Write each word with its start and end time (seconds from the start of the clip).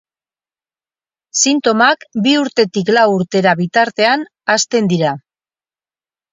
Sintomak 1.41 2.07
bi 2.25 2.33
urtetik 2.45 2.91
lau 2.97 3.05
urtera 3.19 3.55
bitartean 3.63 4.27
hasten 4.57 4.93
dira. 4.97 5.17